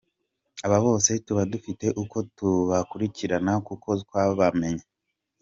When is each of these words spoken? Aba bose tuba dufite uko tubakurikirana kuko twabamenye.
Aba 0.65 0.77
bose 0.85 1.11
tuba 1.25 1.41
dufite 1.53 1.85
uko 2.03 2.17
tubakurikirana 2.37 3.53
kuko 3.67 3.89
twabamenye. 4.03 4.83